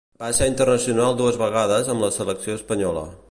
[0.21, 3.07] Va ser internacional dues vegades amb la selecció espanyola.